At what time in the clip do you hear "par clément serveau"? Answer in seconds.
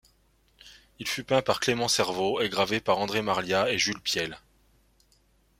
1.43-2.41